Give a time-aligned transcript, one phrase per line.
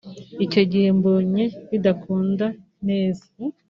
[0.45, 2.45] Icyo gihe mbonye bidakunda
[2.87, 3.25] neza